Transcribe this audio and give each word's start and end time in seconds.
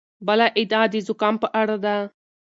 بله 0.27 0.45
ادعا 0.59 0.83
د 0.93 0.95
زکام 1.07 1.35
په 1.43 1.47
اړه 1.61 1.77
ده. 1.85 1.95